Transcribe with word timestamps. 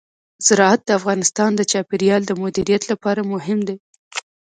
زراعت 0.47 0.81
د 0.85 0.89
افغانستان 0.99 1.49
د 1.55 1.61
چاپیریال 1.71 2.21
د 2.25 2.31
مدیریت 2.43 2.83
لپاره 2.91 3.21
مهم 3.33 3.59
دي. 3.67 3.77